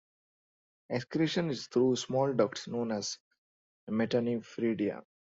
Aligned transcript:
Excretion 0.89 1.51
is 1.51 1.67
through 1.67 1.95
small 1.95 2.33
ducts 2.33 2.67
known 2.67 2.91
as 2.91 3.19
metanephridia. 3.87 5.03